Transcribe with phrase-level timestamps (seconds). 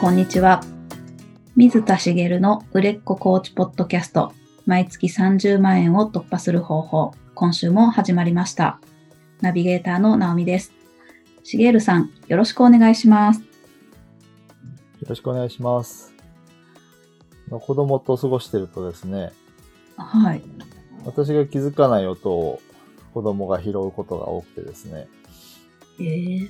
[0.00, 0.62] こんにちは。
[1.56, 4.32] 水田茂の売れっ子コーチポッドキャスト、
[4.64, 8.78] 毎月30万円を突破する方法、今週も始まりました。
[9.40, 10.72] ナビゲーターの直美です。
[11.42, 13.40] 茂さん、よろしくお願いします。
[13.40, 13.46] よ
[15.08, 16.14] ろしくお願いします。
[17.50, 19.32] 子供と過ごしてるとですね、
[19.96, 20.42] はい。
[21.06, 22.60] 私が気づかない音を
[23.14, 25.08] 子供が拾うことが多くてですね。
[25.98, 26.48] えー、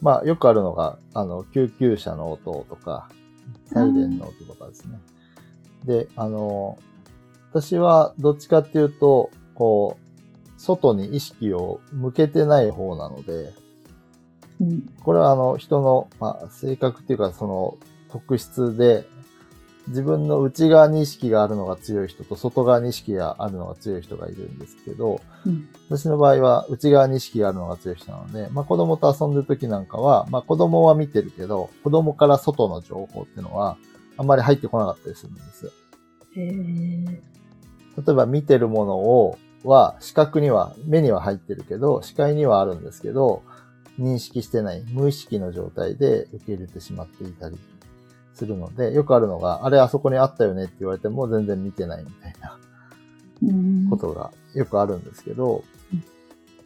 [0.00, 3.08] まあ、よくあるのが、あの、救急車の音とか、
[3.66, 4.98] サイレンの音とかですね。
[5.84, 6.78] で、あの、
[7.50, 13.52] 私はどっちかっていうと、こう、外に意識を向けてない方なので、
[14.60, 17.78] うん、これはあの、人の、まあ、性格っていうか、その、
[18.10, 19.06] 特質で、
[19.88, 33.76] 自分の内側に意識があるのが強い人と外側に意識があるのが強い人がいるんですけど、うん、私の場合は内側に意識があるのが強い人なので、まあ子供と遊んでる時なんかは、まあ子供は見てるけど、子供から外の情報っていうのは
[34.16, 35.72] あんまり入ってこなかったりするんです。
[36.36, 37.18] えー、例
[38.08, 43.42] えば見てるものを、は視覚には、目には入ってるけど、視界にはあるんですけど、
[43.98, 47.56] 認識してない無意識の状態で受け入れてしまっていたり
[48.34, 52.58] するので、よくあるのが、あれあそこにあったよねって言われても全然見てないみたいな
[53.90, 55.98] ことがよくあるんですけど、うん。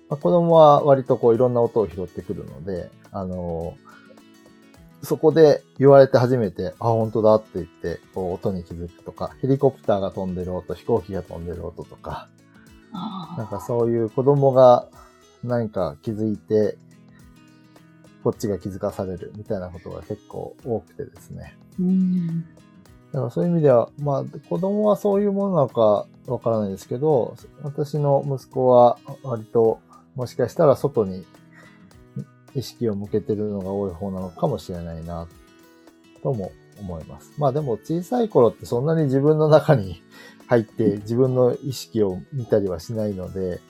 [0.09, 3.75] まあ、子供は割とこういろんな音を拾ってくるので、あの
[5.03, 12.29] そこで言われて初めて、あ、本当だって言って、こう音に気づくとか、ヘリコプターが飛んでる音、飛行機が飛んでる音とか、
[13.37, 14.89] なんかそういう子供が
[15.45, 16.77] 何か気づいて、
[18.25, 21.57] こっちが気づかされるみたいなことが結構多くてですね。
[21.79, 22.43] うん、
[23.13, 29.81] だからそういう意味では、まあ子供はそういうものなのかわからないですけど、私の息子は割と
[30.15, 31.25] もしかしたら外に
[32.55, 35.29] 意識を向けてるのが多い方なのかもしれないな、
[36.23, 37.33] とも思います。
[37.39, 40.03] まあでも小さい頃ってそんなに自分の中に
[40.49, 43.61] 入って自分の意識を見たりはしないので、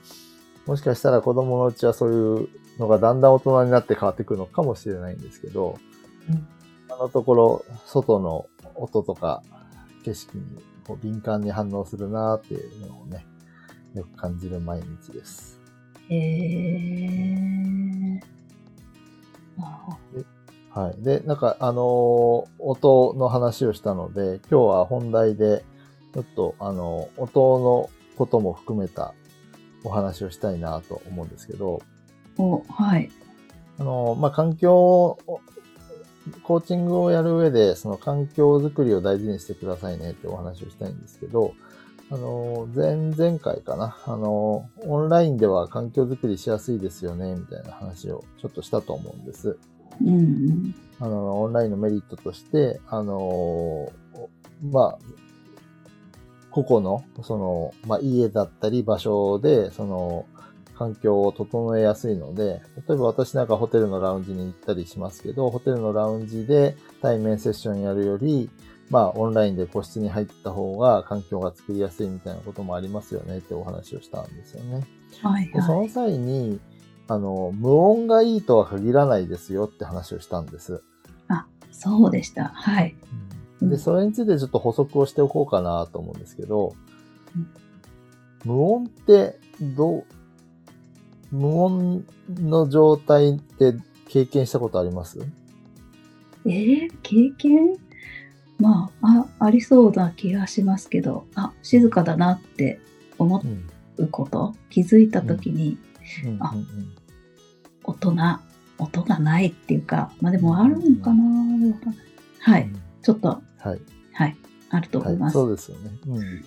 [0.66, 5.78] もしかしたら子供のうちはそういうのがだんだん大人になって変わってくるのかもしれないんですけど、
[6.28, 6.48] うん、
[6.90, 9.42] あのところ外の音とか
[10.04, 10.44] 景色に
[10.86, 13.26] こう敏感に反応するなっていうのをね、
[13.94, 15.60] よく感じる毎日です。
[16.08, 18.20] へえー。
[20.70, 21.02] はい。
[21.02, 25.64] で、なんか、あのー、音の話をしたので、今日は本題で、
[26.14, 29.14] ちょっと、あのー、音のことも含めた
[29.84, 31.82] お話をしたいなと思うんですけど、
[32.38, 33.10] お、はい。
[33.78, 35.18] あのー、まあ、環境
[36.42, 41.54] コーチングをやる上で、その環境づくりを大事にしてくださいねってお話をしたいんですけど、
[42.10, 43.98] あの、前々回かな。
[44.06, 49.58] あの、オンラインでは環境づくりしやすいですよね、みたいな話をちょっとしたと思うんです。
[50.00, 53.92] うんうん、あの、オンラインのメリットとして、あの、
[54.70, 54.98] まあ、
[56.50, 60.26] 個々の、その、まあ、家だったり場所で、その、
[60.78, 68.48] 環境を整えやすいので、例えば私なんかホテルのラウンジに行ったりしますけど、ホテルのラウンジで対面セッションやるより、
[68.90, 74.86] まあ、オンラインで個室に入った方が環境が作りやすいみたいなこともありますよねってお話をしたんですよね。
[75.22, 76.60] はい、はい、でその際に、
[77.08, 80.82] あの、無音がいいとは限らないですよって話をしたんです。
[81.28, 82.44] あ、そうでした。
[82.54, 82.96] はい。
[83.60, 86.74] で、それについてちょっと補足をしておこうかなと思うんですけど、
[87.34, 87.48] うん、
[88.44, 90.04] 無音ってどう、
[91.30, 93.74] 無音の状態って
[94.08, 95.18] 経験したことあります？
[96.46, 97.76] えー、経験？
[98.58, 102.80] まあ、あ、ありそうな気がしますけど、あ、静かだなって
[103.18, 103.42] 思
[103.98, 105.78] うこと、うん、気づいたときに、
[106.24, 106.30] うん。
[106.30, 106.54] うんうん、あ、
[107.86, 111.74] 音がないっていうか、まあでもあるのかな、うん、
[112.40, 113.80] はい、うん、ちょっと、はい。
[114.12, 114.36] はい、
[114.70, 115.36] あると思います。
[115.36, 115.90] はい、そうですよね。
[116.08, 116.44] うん。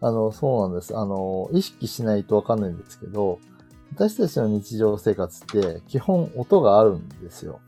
[0.00, 0.96] あの、そうなんです。
[0.96, 3.38] あの、意識しないとわかんないんですけど、
[3.94, 7.60] 私たちの日常生活って基本音があるんですよ。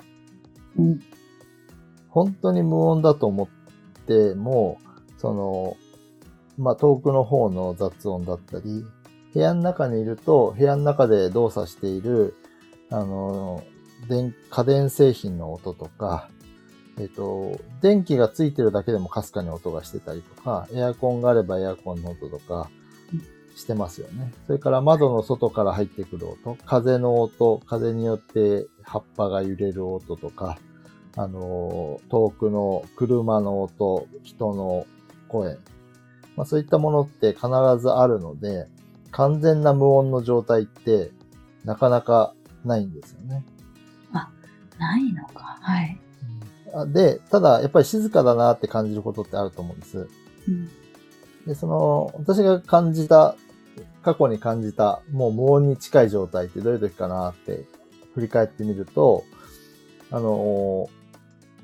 [0.78, 1.00] うん。
[2.08, 4.78] 本当に無音だと思っても、
[5.18, 5.76] その、
[6.56, 8.84] まあ、遠くの方の雑音だったり、
[9.34, 12.34] 部屋の中にいると、部屋の中で動作している、
[12.90, 13.62] あの、
[14.08, 16.28] 電、家電製品の音とか、
[16.98, 22.70] えっ、と、電気がついてるだけでもかすかに音がしてたりとか、エアコンがあればエアコンの音とか、
[23.54, 24.32] してますよね。
[24.46, 30.58] それから窓の外から入ってくる音、風の音、風によって葉っぱが揺れる音とか、
[31.16, 34.86] あの、遠くの車の音、人の
[35.28, 35.56] 声、
[36.36, 37.48] まあそういったものって必
[37.80, 38.66] ずあるので、
[39.10, 41.12] 完全な無音の状態って
[41.64, 42.34] なかなか
[42.64, 43.44] ないんですよね。
[44.78, 45.58] ないのか。
[45.60, 45.98] はい。
[46.74, 50.08] あで、ただ、やっぱり静かだなって感じることってあると思うんです。
[50.48, 50.68] うん。
[51.46, 53.36] で、その、私が感じた、
[54.02, 57.64] 過去に感じた、もう無音に近い状態ってどういう時かなって
[58.14, 59.24] 振り返ってみると、
[60.10, 60.88] あの、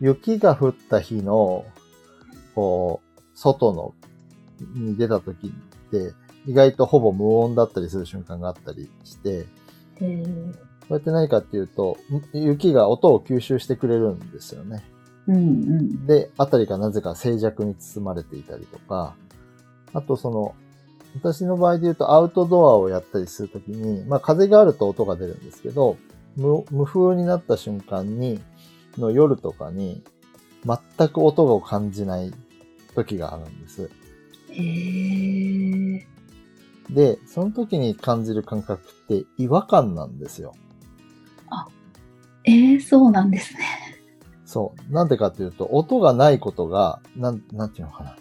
[0.00, 1.64] 雪が降った日の、
[2.54, 3.94] こう、外の、
[4.74, 6.12] に出た時って、
[6.46, 9.46] 意外とほぼ無音だったりする瞬間があったりして、
[10.00, 10.06] こ
[10.90, 11.96] うやって何かっていうと、
[12.34, 14.82] ん雪が音を吸収してくれるんですよね。
[15.28, 16.06] うんうん。
[16.06, 19.14] で、あたりがなぜか静寂に包まれていたりとか、
[19.92, 20.54] あとその、
[21.14, 25.96] 私の場合で言うとアウトドアをやったりするときに、まあ風があると音が出るんですけど、
[26.36, 28.40] 無無風になった瞬間に、
[28.98, 30.02] の夜とかに、
[30.64, 32.32] 全く音を感じない
[32.94, 33.90] 時があるんです。
[34.50, 36.06] へえ。
[36.90, 40.54] で、その時に感じる感覚って違和感なんですよ。
[42.44, 43.60] えー、そうなんですね。
[44.44, 44.92] そう。
[44.92, 48.16] なんでかっていうと、音がないことが、なん、なんていうのかな。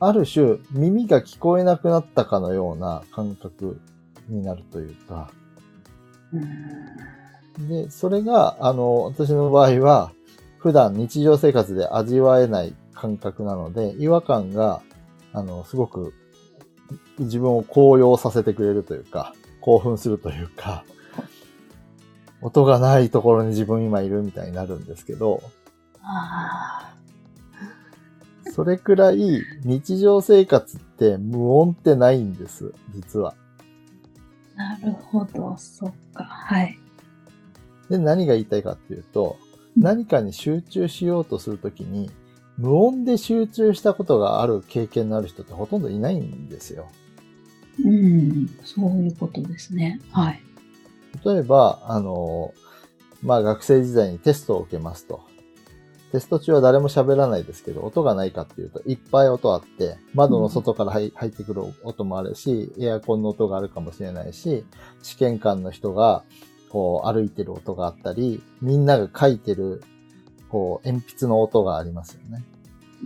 [0.00, 3.80] ある種、耳が聞こえなくなったかのような感覚
[4.28, 5.30] になるというか。
[6.32, 7.68] うん。
[7.68, 10.12] で、それが、あの、私の場合は、
[10.58, 14.82] 普段日常生活で味わえない感覚なので、違和感が、
[15.32, 16.14] あの、すごく
[17.18, 20.84] 自分を高揚させてくれるというか、興奮するというか、
[22.40, 25.42] 音がないところに自分今いるみたいになるんですけど、
[26.02, 26.94] あ
[28.50, 33.34] それくらい日常生活って無音ってないんです、実は。
[34.56, 36.78] あ、なるほど、そっか、はい。
[37.88, 39.36] で、何が言いたいかっていうと、
[39.76, 42.10] 何かに集中しようとするときに、
[42.58, 46.88] 無音で集中したことがある経験のある人ってほとんどいないんですよ。
[47.84, 50.00] うん、そういうことですね。
[50.10, 50.42] はい。
[51.24, 52.52] 例えば、あの、
[53.22, 55.22] まあ学生時代にテストを受けますと。
[56.12, 64.66] テスト中は誰も喋らないですけど、音がないかっていうと、いっぱい音あって、窓の外から入入ってくる音もあるし、エアコンの音があるかもしれないし、
[65.02, 66.22] 試験官の人が、
[66.68, 69.82] こう、歩いてる音があったり、みんなが書いてる、
[70.50, 72.44] こう、鉛筆の音がありますよね。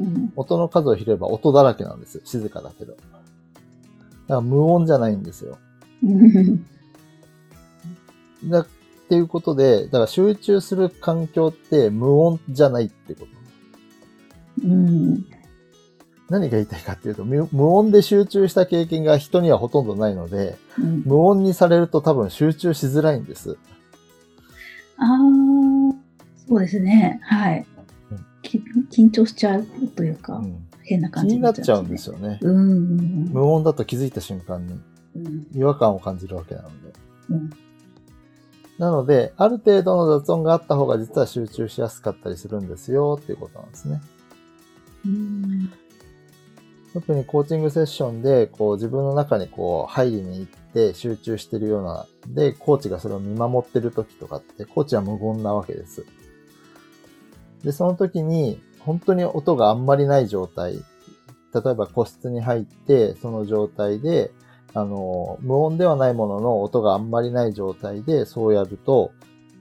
[0.00, 2.22] うん、音の数を拾えば音だらけなんですよ。
[2.24, 2.94] 静かだけど。
[2.94, 3.04] だか
[4.28, 5.58] ら無音じゃないんですよ。
[6.02, 6.66] うん
[8.44, 8.66] だ
[9.06, 13.26] っていうことで、だから集中する環境って無音じゃないってこと。
[14.64, 15.24] うん、
[16.28, 21.02] 何が言いたいかっていうと、無無音で集中した経験が人にはほとんどないので、うん。
[21.06, 23.56] 無音にされると多分集中しづらいんです。
[24.98, 25.18] ああ、
[26.48, 27.20] そうですね。
[27.22, 27.64] はい
[28.10, 28.26] うん。
[28.42, 28.60] き
[28.90, 29.64] 緊張しちゃう
[29.94, 32.40] というか、うん、変な気感じになっちゃううんですよね。
[32.42, 34.80] うんうん無音だと気づいた瞬間に
[35.14, 36.74] うん違和感を感じるわけなので。
[37.30, 37.50] うん
[38.78, 44.00] なので、ある程度の雑音があった方が実は集中しやすかったりするんですよっていうことなんですね。
[45.06, 45.72] うん
[46.92, 56.06] 特にコーチングセッションで、こう自分の中にこう入りに行って集中してるような、で、コーチがそれを見守ってる時とかって、コーチは無言なわけです。
[57.62, 60.74] で、その時に、本当に音があんまりない状態、
[61.52, 64.30] 例えば個室に入って、その状態で、
[64.76, 69.10] あの、無音ではないものの音があんまりない状態でそうやると、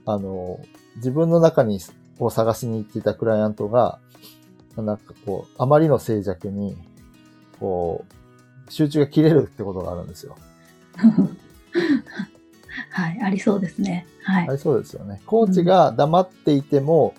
[0.04, 0.60] あの、
[0.96, 1.80] 自分の中に
[2.18, 3.98] を探しに行っていたクライアントが、
[4.76, 6.76] なんかこう、あまりの静寂に、
[7.58, 8.04] こ
[8.68, 10.36] う、集中が切れるってことがあるんですよ。
[12.90, 14.06] はい、ありそうですね。
[14.22, 14.52] はいあ。
[14.52, 15.22] りそうですよね。
[15.24, 17.14] コーチが黙っていても、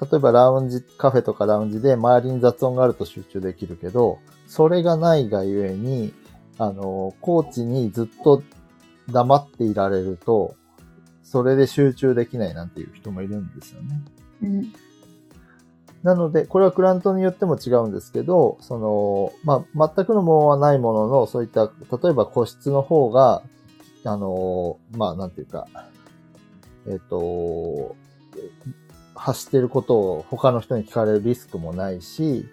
[0.00, 6.12] 例えばラウンジ、カフェとかラウンジで周りに雑音があると集中できるけど、それがないがゆえに、
[6.58, 8.42] あの、コーチにずっと
[9.10, 10.56] 黙っていられると、
[11.22, 14.00] それで集中できないなんていう人もいるんですよね。
[14.42, 14.72] うん
[16.02, 23.42] なので、これはクライアントによっても違うんですけど、その、まあ、全くの無音はないものの、そういった、例えば個室の方が、
[24.04, 25.66] あの、まあ、なんていうか、
[26.86, 27.96] えっ、と、
[29.16, 32.46] 発してることを他の人に聞かれるリスクもないし、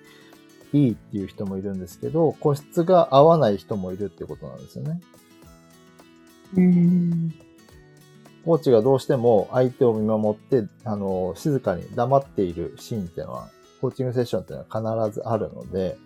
[0.73, 5.01] いいっていう人もいるんですけど、個室が合わない人もいるってことなんですよね。
[6.57, 7.33] うん
[8.45, 13.47] コーチがどうしても相手を見守って、あの、静かに黙っているシーンっていうのは、
[13.79, 15.97] コーチングセッションっていうのは必ずあるので、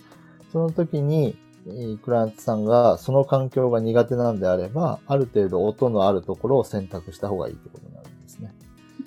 [0.51, 8.53] その時に、えークライアントさんがその環境が苦手なんであれば、ある程度音のあるところを選択した方がいいってことになるんですね。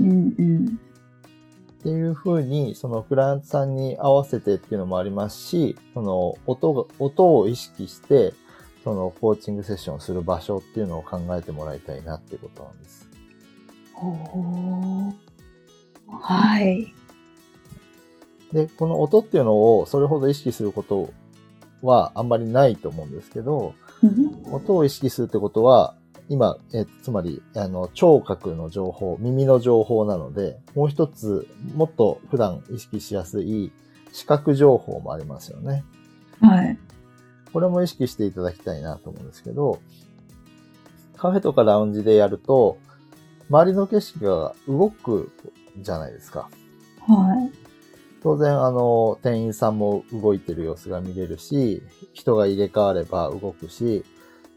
[0.00, 0.80] うんうん
[1.80, 8.34] っていう風に、そのクライアントさんに合わせてっていうのもありますし、その音が、音を意識して、
[8.84, 13.08] そのコーチングセッションをする場所っていうのを考えてもらいたいなっていうことなんです。
[13.96, 15.12] おー
[16.10, 16.92] はい。
[18.52, 21.10] で、この音っていうのをそれほど意識すること
[21.82, 25.94] はあんまりないと思うんですけど、うん音を意識するってことは、
[26.30, 33.72] 今、えつまり、あの、聴覚の情報、耳の情報なので、もう一つ、もっと普段意識しやすい
[34.12, 35.84] 視覚情報もありますよね。
[36.40, 36.78] はい。
[37.52, 39.80] これも意識していただきたいなと思うんですけど、
[41.16, 42.78] カフェとかラウンジでやると、
[43.50, 45.32] 周りの景色が動く
[45.78, 46.48] じゃないですか。
[47.08, 47.52] はい。
[48.22, 51.82] 当然、あの、店員さんも動いてる様子が見れるし、
[52.12, 54.04] 人が入れ替われば動くし、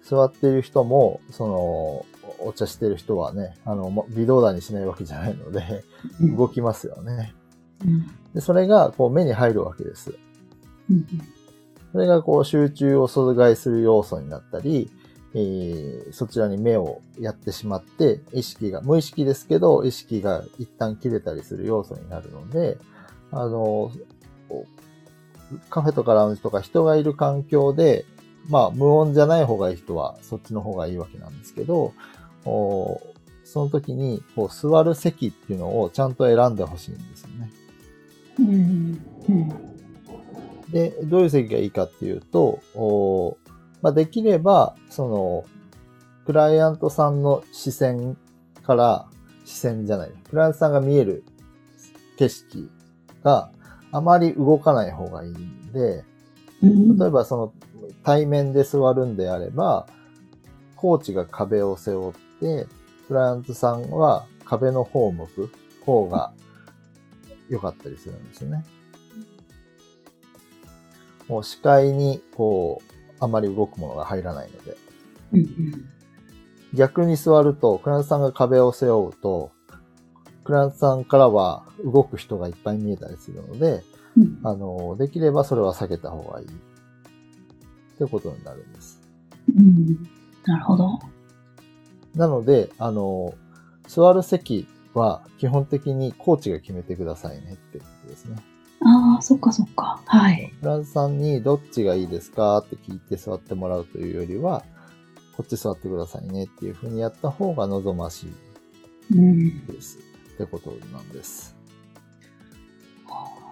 [0.03, 2.05] 座っている人も、その、
[2.45, 5.83] お茶してる人はね、あの、も微動だにしないわけじゃないので、
[6.35, 7.33] 動きますよね。
[7.85, 10.15] うんで、それが、こう、目に入るわけです。
[10.89, 11.05] うん
[11.91, 14.89] それが、こう、集中を阻害する要素になったり、
[15.35, 22.77] えーそちらに目をやってしまって、意識が、無意識ですけど、意識が一旦切れたりする要素になるので、
[23.31, 23.91] あの、
[25.69, 28.05] カフェとかラウンジとか人がいる環境で、
[28.49, 31.93] まあ、無音じゃない方がいい人は、そっちの方がいいわけなんですけど、
[32.45, 33.01] お
[33.43, 37.51] その時に、こう、座る席っていうのをちゃんと選んでほしいんですよね。
[38.39, 39.73] うんうん
[40.71, 43.37] で、どういう席がいいかっていうと、お
[43.83, 45.45] まあ、できれば、その、
[46.25, 48.17] クライアントさんの視線
[48.63, 49.05] から、
[49.45, 51.23] 視線じゃない、クライアントさんが見える
[52.17, 52.71] 景色
[53.23, 53.51] が
[53.91, 56.03] あまり動かない方がいいんで、
[56.63, 57.53] うん例えばその
[58.03, 59.87] 対面で座るんであれば、
[60.75, 62.67] コーチが壁を背負って、
[63.07, 65.51] クライアントさんは壁の方を向く
[65.85, 66.33] 方が
[67.49, 68.65] 良かったりするんですよね。
[71.27, 74.77] もう視界にこう、あまり動くものが入らないので。
[75.33, 75.93] うん
[76.73, 79.51] 逆に座ると、クライアントさんが壁を背負うと、
[80.43, 83.83] クライアントさんからは動く人がいっぱい見えたりするので、
[84.17, 86.47] うんあの、できればそれは避けた方がいい。
[87.95, 88.99] ってことになるんです。
[89.55, 90.03] うん
[90.45, 90.99] なるほど。
[92.15, 93.33] なので、あの、
[93.87, 98.37] 座る席は基本的にコーチが決めてくださいねってことですね。
[98.81, 100.01] ああ、そっかそっか。
[100.05, 100.53] はい。
[100.59, 104.63] フランスさんにどっちがいいですかって聞いて座ってもらうというよりは、
[105.37, 108.33] こっち座ってくださいねっていうふうにやった方が望ましい
[109.15, 109.65] うん。
[109.67, 109.97] です。
[110.33, 111.55] ってことなんです。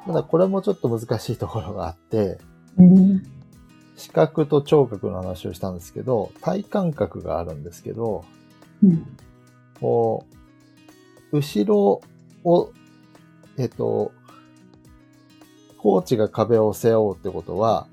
[0.06, 2.38] ただこれもちょっと難しいところがあって、
[2.78, 3.24] うん。
[4.02, 8.26] 視覚と聴覚の話をしたんですけど、体感覚があるんですけど、
[8.84, 9.06] うん。
[9.80, 10.26] こ
[11.32, 12.02] う、後ろ
[12.44, 12.72] を、
[13.60, 14.12] えっと、
[15.78, 17.86] コーチが壁を背負うってことは、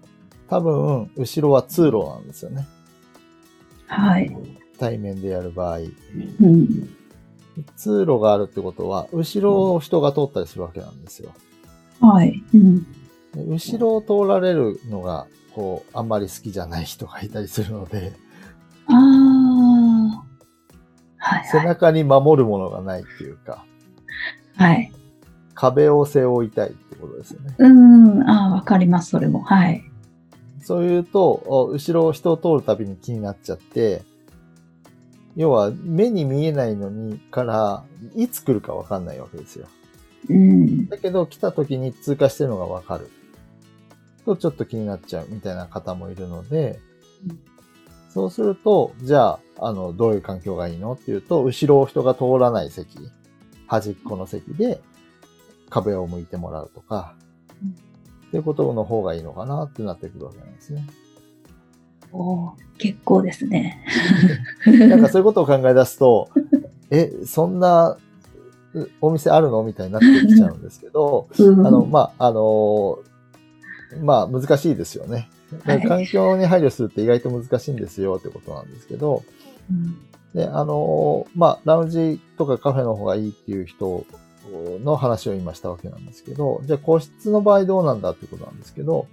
[0.49, 2.67] 多分、後ろは通路なんですよね。
[3.87, 4.35] はい。
[4.79, 5.81] 対面でやる場合。
[5.81, 5.83] う
[6.47, 6.89] ん。
[7.77, 11.35] 通路があるってことは、後ろを人が通ったりするわけなんですよ。
[12.01, 12.43] はい。
[12.55, 12.83] うん。
[13.35, 15.27] で後ろを通られるのが、
[15.59, 18.13] こう、あんまり好きじゃない人がいたりするので、
[18.87, 20.23] ああ。
[21.17, 21.45] はい。
[21.49, 23.65] 背中に守るものがないっていうか、
[24.55, 24.93] はい。
[25.55, 27.57] 壁を背負いたいってことですよね。
[27.59, 28.23] うん。
[28.31, 29.43] ああ、わかります、それも。
[29.43, 29.83] はい。
[30.63, 34.03] そういうと、お後ろを人を通るたびに気になっちゃって、
[35.35, 37.83] 要は目に見えないのにから、
[38.15, 39.67] いつ来るかわかんないわけですよ。
[40.31, 40.87] うん。
[40.87, 43.11] だけど来た時に通過してるのがわかる。
[44.29, 46.81] とちょっと気になっちゃうみたいな方もいるので
[47.29, 47.39] うん、
[48.11, 50.93] そうすると、じゃあ、あの、どういう環境がいいの？
[50.93, 52.99] っていうと、後ろを人が通らない席、
[53.67, 54.81] 端っこの席で
[55.69, 57.15] 壁を向いてもらうとか、
[57.63, 57.71] うん。
[57.71, 60.87] っていうことの方がいいのかなってなってくるわけなんですね。
[62.13, 63.85] おー結構ですね。
[64.67, 66.29] なんかそういうことを考え出すと、
[66.91, 67.99] え、そんな
[68.75, 69.65] うお店あるの？
[69.65, 71.67] みたいになってきちゃうんですけど、うん。
[71.67, 73.01] あの、まあ、あの
[74.03, 75.29] まあ、難しいですよね。
[75.65, 75.83] はい。
[75.83, 79.23] 環境に配慮するって意外と難しいんですよってことなんですけど、
[79.71, 84.05] うんで、あのまあ、ラウンジとかカフェの方がいいっていう人
[84.85, 89.07] の話を今したわけなんですけど、じゃあ個室の場合どうなんだってことなんですけど、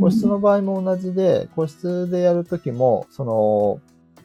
[0.00, 3.80] 個室の場合も同じで、個室でやるときも、その、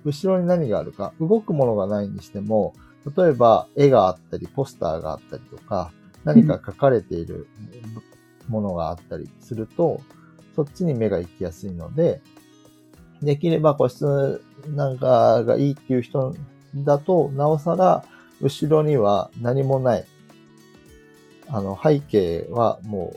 [0.05, 2.73] 後ろに何があるか、動くものがないにしても、
[3.17, 5.91] 例えば絵があったり、ポスターがあったりとか、
[6.23, 7.47] 何か書かれている
[8.47, 10.01] ものがあったりすると、
[10.55, 12.21] そっちに目が行きやすいので、
[13.21, 14.41] できれば個室
[14.75, 16.35] なんかがいいっていう人
[16.75, 18.03] だと、なおさら、
[18.41, 20.05] 後ろには何もない。
[21.49, 23.15] あの、背景はも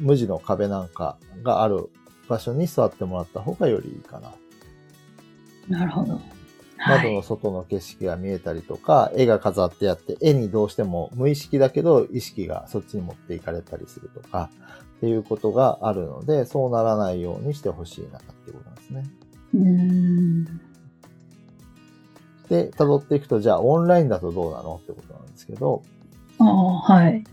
[0.00, 1.90] う、無地の壁なんかがある
[2.28, 4.34] 場所に座ってもらった方がよりいいかな。
[5.68, 6.20] なるほど。
[6.86, 14.50] 窓の外の景色が見えたりとか、絵が飾ってあって、絵にどうしても無意識だけど意識がそっちに持っていかれたりするとか、
[14.96, 19.10] っていうことがあるので、そうならないようにしてほしいなっていうことなんですね。
[19.54, 20.44] うーん。
[22.50, 24.80] で、辿っていくと、じゃあオンラインだとどうなの？
[24.82, 25.82] ってことなんですけど、
[26.38, 27.24] ああ、はい。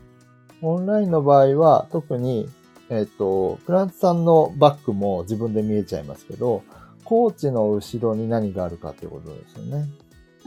[0.62, 2.50] オンラインの場合は特に、
[2.89, 6.63] えっ、と、クラントさんのバックも自分で見えちゃいますけど、
[7.08, 9.86] コーチの後ろに何があるかっていうことですよね。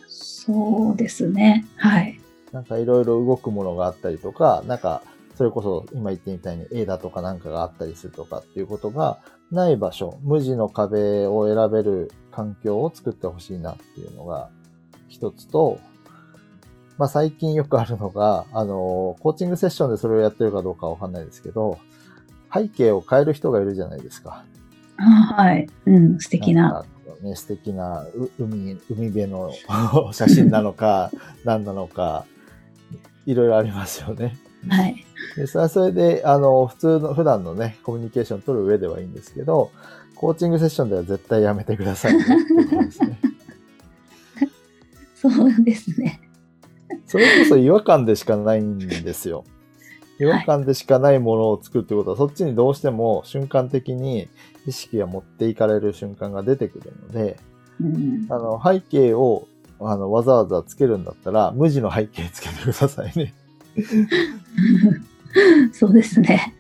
[0.07, 1.65] そうですね。
[1.77, 2.21] はい。
[2.53, 5.03] なんかいろいろ動くものがあったりとか、なんか、
[5.37, 14.51] それこそ今言ってみたいに絵だとかなんかがあったりするとかっていうことがない場所、無地の壁を選べる環境を作ってほしいなっていうのが
[15.09, 15.81] 一つと、
[16.99, 21.79] まあ最近よくあるのが、あの、コーチングセッションでそれをやってるかどうかわかんないですけど、
[22.53, 24.45] 背景を変える人がいるじゃないですか。
[25.01, 25.67] あ はい。
[25.87, 26.85] うん、素敵な。
[27.23, 29.53] ね、素敵なう海、海辺の
[30.13, 31.11] 写真なのか、
[31.45, 32.25] 何なのか、
[33.27, 34.37] いろいろありますよね。
[34.69, 35.05] はい。
[35.37, 39.71] で、それはそれで、あの、普通の、普段のね、コミュニケーション取る上ではいいんですけど、
[40.15, 42.25] コーチングセッションでは絶対やめてくださいね。
[42.25, 42.29] ね
[45.15, 46.21] そうですね。
[47.07, 49.45] それこそ違和感でしかないんですよ。
[50.21, 54.29] 違和感でしかないものを作るってことは、そっちにどうしても瞬間的に
[54.67, 57.39] 意識が持っていかれる瞬間が出てくるので、
[57.81, 59.49] うん、あの、背景を、
[59.81, 63.35] あの、わざわざつけるんだったら、無地の背景つけてくださいね。
[65.73, 66.55] そうですね。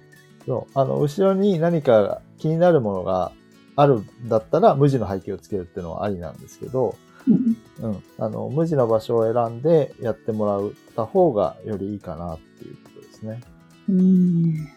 [0.46, 0.78] そう。
[0.78, 3.32] あの、後ろに何か気になるものが
[3.76, 6.96] あるんだったら、無地の背景をつけるっていうのはありなんですけど、
[7.28, 8.02] うんうん。
[8.18, 12.76] あの、無地の場所を選んでやってもらった方がよりいいかなっていう
[13.20, 13.40] ですね。
[13.88, 14.68] うん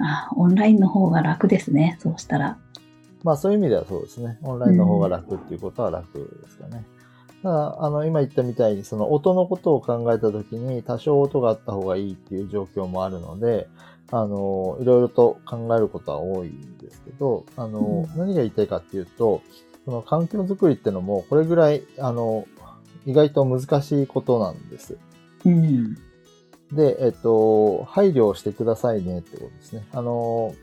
[0.00, 1.96] あオンラインの方が楽ですね。
[2.00, 2.58] そうしたら。
[3.22, 4.38] まあそういう意味ではそうですね。
[4.42, 6.84] オンラインの方が楽っていうことは楽ですかね。
[7.42, 13.68] ただ、あの、今言ったみたいに、その音のことを考えたときに、多少音があった方がいいっていう状況もあるので、
[14.10, 19.42] あの、いろいろと考えることは多いんですけど、あの、うん何が言いたいかっていうと、
[19.84, 22.46] その環境づくりってのも、これぐらい、あの、
[23.06, 24.96] 意外と難しいことなんです。
[25.44, 25.98] うん。
[26.74, 29.86] で、えっと、配慮してくださいねってことですね。
[29.92, 30.54] あの、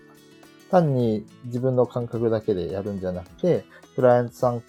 [0.69, 4.61] 単に自分の感覚だけでやるんじゃなくて、クライアントさん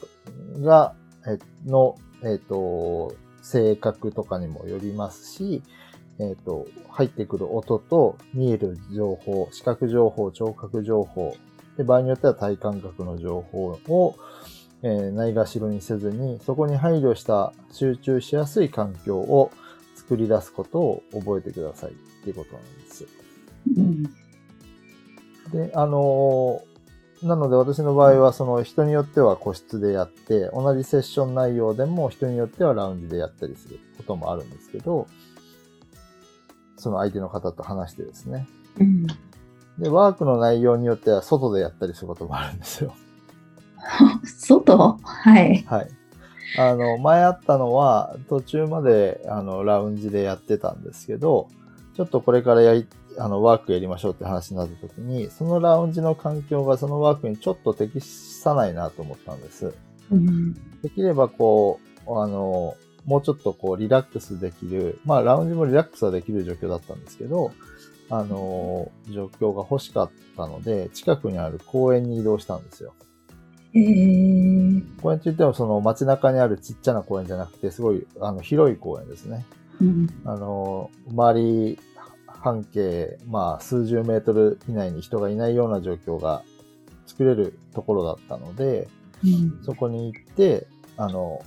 [0.63, 0.95] が、
[1.27, 5.63] えの、えっと、性格とかにもよりますし、
[6.19, 11.37] えっと、入ってくる音と見える情報、視覚情報、聴覚情報、
[11.77, 14.17] で場合によっては体感覚の情報を、
[14.83, 19.51] えーないがしろにせずに、そこに配慮した集中しやすい環境を
[20.13, 23.07] 作り出すことを覚えてくださいっていうことなんです。
[23.77, 24.03] うん。
[25.53, 26.73] で、あのー
[27.23, 35.07] なので私の場合はその人によっては個室でやって、同じセッション内容でも人によってはラウンジでやったりすることもあるんですけど、
[36.77, 38.49] その相手の方と話してですね。
[38.81, 39.07] うん。
[39.79, 42.93] で、ワークの内容によっては外でやったりすることもあるんですよ。
[44.27, 44.99] 外？
[45.05, 45.63] はい。
[45.69, 45.89] はい。
[46.59, 51.49] あの、前あったのは、途中まで、あの、ラウンジでやってたんですけど、
[51.97, 52.87] ちょっとこれからやり、
[53.19, 59.75] あの、ワークやりましょうって話になった時に、そのラウンジの環境がそのワークにちょっと適さないなと思ったんです。
[60.11, 60.55] うん。
[60.83, 62.75] できればこう、あの、
[63.05, 67.53] もうちょっとこう、リラックスできる、まあ、ラウンジもリラックスはできる状況だったんですけど、
[68.11, 72.95] あの、状況が欲しかったので、近くにある公園に移動したんですよ。
[73.75, 79.47] えー、公園といってもその街中にあるちっちゃな公園じゃなくて、すごいあの広い公園ですね。
[79.81, 80.09] うん。
[80.25, 81.79] あの、周り
[82.27, 86.43] 半径、まあ数十メートル以内に人がいないような状況が
[87.07, 88.89] 作れるところだったので、
[89.25, 89.61] うん。
[89.65, 91.43] そこに行って、あの、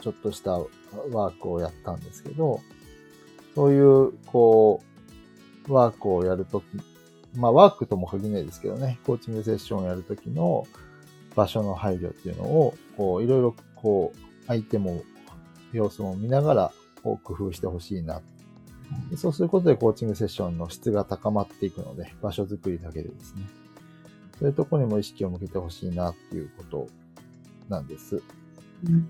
[0.00, 2.60] ちょっとしたワークをやったんですけど、
[3.54, 4.80] そういう、こ
[5.68, 6.64] う、ワークをやるとき、
[7.36, 10.66] まあワークとも限らないですけどね、コーチングセッションをやるときの
[11.34, 15.02] 場所の配慮っていうのを、こう、いろいろ、こう、相手も、
[15.72, 18.20] 様子も見ながら、こう、工夫してほしいな。
[19.10, 23.42] でそうすることでコーチングセッションの質が高まっていくので、場所づくりだけでですね。
[24.38, 26.88] そういうところにも意識を向けてほしいなっていうこと
[27.68, 28.22] なんです。
[28.84, 29.08] うん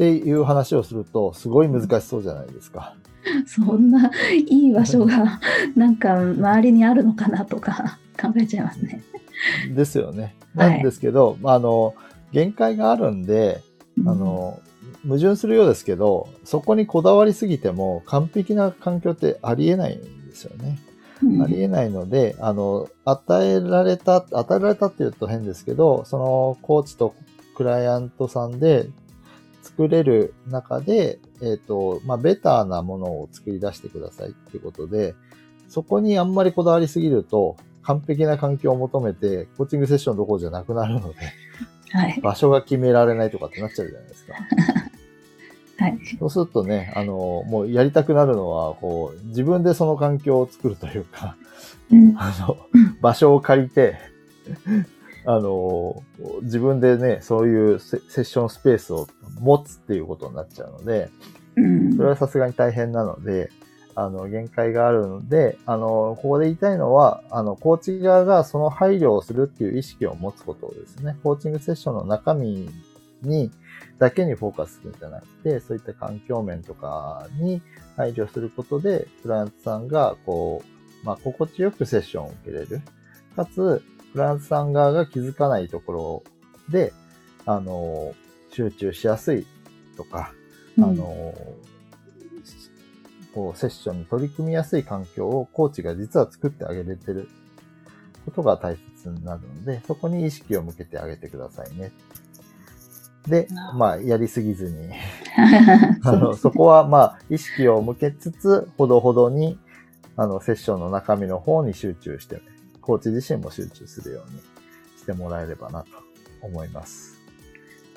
[0.00, 2.96] っていう話をすると、すごい難しそうじゃないですか。
[3.44, 5.38] そんないい場所が
[5.76, 9.02] なんか周りにあるのかなとか考えちゃいますね。
[9.74, 10.22] ですよね。
[10.22, 11.94] はいなんですけど、まああの、
[12.32, 13.60] 限界があるんで、
[14.04, 14.60] あの、
[15.06, 20.78] 矛盾するようですけど、そこにこだわりすぎても完璧な環境ってありえないんですよね。
[21.22, 27.14] うん、ありえないので、あの、与えられた、与えられたって言うと変ですけど、そのコーチと
[27.54, 28.88] ククライアントさんで
[29.62, 35.14] 作れる中で、えっ、と、まあ、ベターなものを作り出してくださいっていうことで、
[35.68, 37.56] そこにあんまりこだわりすぎると、
[37.90, 41.16] 完璧な環境を求めて、コーチングセッションどころじゃなくなるので、
[41.90, 42.20] はい。
[42.22, 44.34] 場所が決められないとかってなっちゃうじゃないですか。
[45.84, 45.98] はい。
[46.18, 51.36] そうするとね、あの、もうやりたくなるのは、こう、自分でその環境を作るというか、
[51.90, 52.14] うん。
[52.18, 52.56] あの、
[53.00, 53.96] 場所を借りて、
[55.24, 56.04] あの、
[56.42, 59.08] 自分でね、そういうセセッションスペースを
[59.40, 61.10] 持つっていうことになっちゃうので、
[61.56, 63.50] うんそれはさすがに大変なので、
[64.00, 71.18] あの、限界があるので、あの、ここで言いたいのは、あの、コーチ側がその配慮をするっていう意識を持つことですね。
[71.22, 72.70] コーチングセッションの中身
[73.20, 73.50] に、
[73.98, 77.60] だけにフォーカスするんじゃなくて、そういった環境面とかに
[77.94, 82.80] 配慮することで、クライアントさんが、こう、まあ、心地よくセッションを受けれる。
[83.36, 83.82] かつ、
[84.14, 86.22] クライアントさん側が気づかないところ
[86.70, 86.94] で、
[87.44, 88.14] あの、
[88.50, 89.46] 集中しやすい
[89.98, 90.32] とか、
[90.78, 91.34] あの、
[93.34, 97.28] こう、セッションに取り組みやすい環境をコーチが実は作ってあげれてる
[98.24, 101.92] ことが大切になるので、そこに意識を向けてあげてくださいね。
[103.26, 104.90] でまあ、やりすぎずに、
[106.04, 109.58] あの、そこはまあ、意識を向けつつ、ほどほどに、
[110.16, 112.40] あの、セッションの中身の方に集中して、
[112.80, 114.40] コーチ自身も集中するように
[114.96, 115.88] してもらえればなと
[116.40, 117.18] 思います。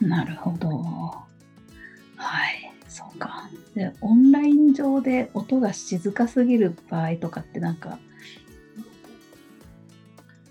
[0.02, 0.68] なるほど。
[2.18, 2.63] はい。
[2.94, 3.50] そうか。
[3.74, 7.98] で、オンライン上で音が静かすぎる場合とかってなんか、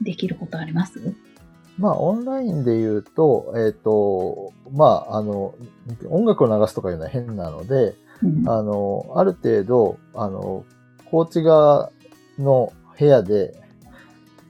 [0.00, 1.14] できることあります？
[1.78, 5.54] まあ、オンラインで言うと、えっ、と、まあ、あの、
[6.10, 8.48] 音楽を流すとかいうのは変なので、うん。
[8.48, 10.64] あの、ある程度、あの、
[11.08, 11.92] コーチ側
[12.40, 13.54] の部屋で、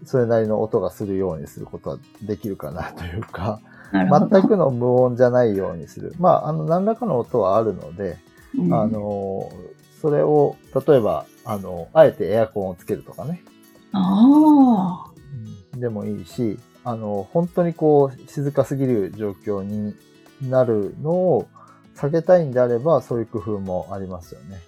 [0.06, 3.60] それなりの音がするようにすることはできるかなというか。
[3.92, 6.14] 全くの無音じゃないようにする。
[6.18, 8.16] まあ、あの、何らかの音はあるので、
[8.58, 9.50] うんあの、
[10.00, 13.42] それを、例えば、あの、あえてエアコンをつけるとかね、
[13.92, 15.78] ああ。
[15.78, 19.94] でもいいし、あの、本当にこう、静かすぎる状況に
[20.42, 21.46] なるのを
[21.94, 24.58] 避けたいんであれば、そういう工夫もありますよね。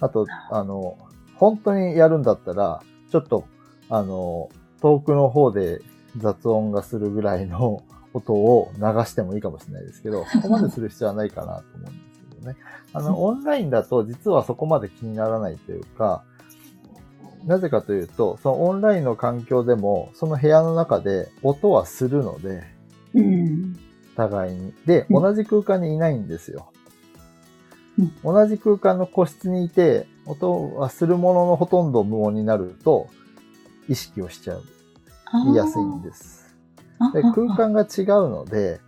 [0.00, 0.96] あと、あの、
[1.36, 3.44] 本当にやるんだったら、ちょっと、
[3.90, 4.48] あの、
[4.80, 5.80] 遠くの方で
[6.16, 7.82] 雑音がするぐらいの
[8.14, 12.56] 音を流してもいいかもしれないですけど、 そこまでする必要はないかなと思うんですけどね。
[12.94, 16.22] あの、 オンラインだと実はそこまで気にならないというか、
[17.44, 22.62] なぜかというと、そのオンラインの環境でも、その部屋の中で音はするので、
[23.14, 23.76] うん。
[24.16, 24.72] 互いに。
[24.86, 26.68] で、うん同じ空間にいないんですよ。
[27.98, 33.08] うん同じ空間の個室にいて、音はするもののほとんど無音になると、
[33.88, 34.62] 意識をしちゃう。
[35.44, 36.43] 言いやすいんです。
[36.98, 38.80] あで、空間が違うので、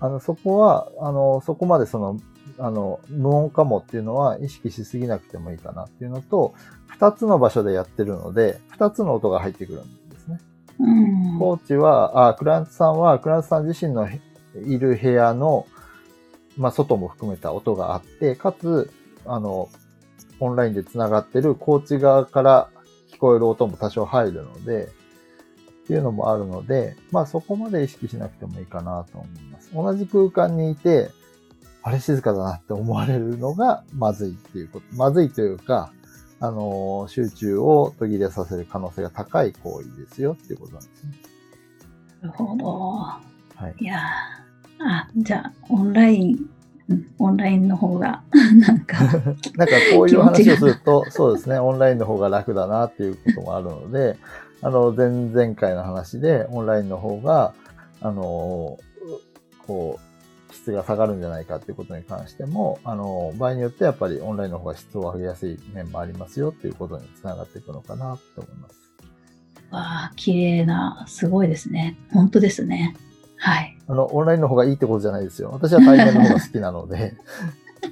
[0.00, 2.20] あの、そこは、あの、そこまでその、
[2.58, 6.54] あの、無音かもっていうのは意識しすぎなくてもいいかなっていうのと、
[6.86, 10.40] 二つの場所でやってるので、二つの音が入ってくるんですね。
[10.78, 11.38] うん。
[11.38, 15.66] コーチは、あ、クラントさんは、クラントさん自身のいる部屋の、
[16.56, 18.90] まあ、外も含めた音があって、かつ、
[19.26, 19.68] あの、
[20.40, 22.68] オンラインで繋がってるコーチ側から
[23.12, 24.88] 聞こえる音も多少入るので、
[25.86, 29.70] っていうのもあるので、まあそこまで意識しなくてもいいかなと思います。
[29.72, 31.10] 同じ空間にいて、
[31.84, 34.86] あれ静かだなって思われるのがまずいっていうこと。
[34.96, 35.92] まずいというか、
[36.40, 41.12] あの、集中を途切れさせる可能性が高い行為ですよっていうことなんですね。
[42.22, 42.66] なるほど。
[42.66, 43.20] は
[43.68, 43.74] い。
[43.78, 44.00] いやー
[44.80, 46.50] あ、じゃあ、オンライン、
[46.88, 48.22] うんオンラインの方が、
[48.58, 49.34] なんか、 なんか
[49.94, 54.18] こういう話をすると、そうですね、オンラインの方が楽だなっていうこともあるので、
[54.66, 57.54] あの、前々回の話で、オンラインの方が、
[58.00, 58.80] あの、
[59.64, 68.74] こう、質が下がるんじゃないかっていうことに関しても、あの、場合によってやっぱりオンラインの方が質を上げやすい面もありますよっていうことにつながっていくのかなと思います。
[69.70, 71.96] わあ、綺麗な、すごいですね。
[72.10, 72.96] 本当ですね。
[73.36, 73.78] はい。
[73.86, 75.50] あの、オンラインの方がいいってことじゃないですよ。
[75.52, 77.14] 私は対面の方が好きなので、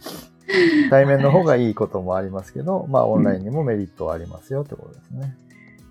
[0.91, 5.37] 対面の方がいいこともありますけど、まあ、オンラインにもメリットはありますよってことですね。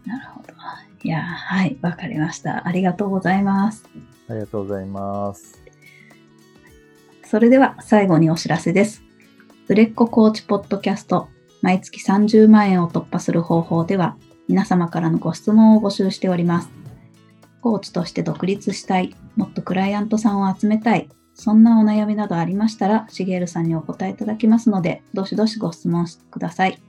[0.05, 0.53] なるほど。
[1.03, 2.67] いやーはい、わかりました。
[2.67, 3.83] ありがとうございます。
[4.29, 5.61] ありがとうございます。
[7.25, 9.03] それでは最後にお知らせです。
[9.67, 11.29] 売れっ子コーチポッドキャスト、
[11.61, 16.69] 毎月30万円を突破する方法では、皆様からのご質問を募集しております。
[17.61, 26.82] コーチとして独立したい、もっとクライアントさんを集めたい、そんなお悩みなどありましたら、しげるさんにお答えいただきますので、どしどしご質問ください。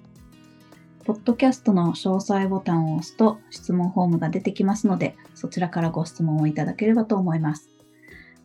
[1.05, 7.69] ポッドキャストの詳細ボタンを押すと質問フォームが出てきますので、そちらからご質問をいただければと思います。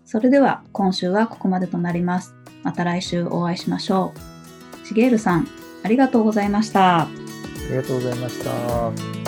[0.05, 2.35] それでは今週はここまでとなります。
[2.63, 4.13] また来週お会いしましょ
[4.83, 4.87] う。
[4.87, 5.47] しげるさん、
[5.83, 7.03] ありがとうございました。
[7.03, 7.07] あ
[7.69, 9.18] りがとうございました。